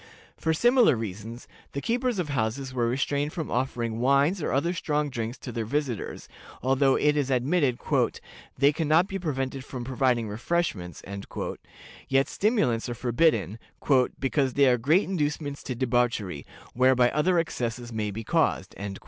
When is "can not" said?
8.73-9.07